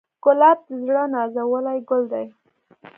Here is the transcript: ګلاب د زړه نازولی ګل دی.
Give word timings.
ګلاب 0.23 0.59
د 0.67 0.69
زړه 0.83 1.03
نازولی 1.13 1.79
ګل 1.89 2.03
دی. 2.11 2.25